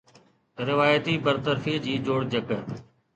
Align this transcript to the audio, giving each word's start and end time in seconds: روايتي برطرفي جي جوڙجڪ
روايتي 0.67 1.13
برطرفي 1.27 1.73
جي 1.83 1.93
جوڙجڪ 2.09 2.49